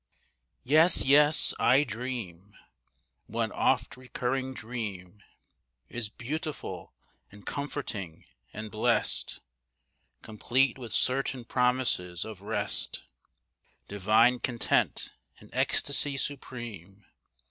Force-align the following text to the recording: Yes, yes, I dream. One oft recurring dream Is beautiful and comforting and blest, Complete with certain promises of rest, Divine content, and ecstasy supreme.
Yes, 0.63 1.05
yes, 1.05 1.53
I 1.59 1.83
dream. 1.83 2.57
One 3.27 3.51
oft 3.51 3.95
recurring 3.95 4.55
dream 4.55 5.21
Is 5.89 6.09
beautiful 6.09 6.95
and 7.31 7.45
comforting 7.45 8.25
and 8.51 8.71
blest, 8.71 9.41
Complete 10.23 10.79
with 10.79 10.91
certain 10.91 11.45
promises 11.45 12.25
of 12.25 12.41
rest, 12.41 13.03
Divine 13.87 14.39
content, 14.39 15.13
and 15.39 15.51
ecstasy 15.53 16.17
supreme. 16.17 17.05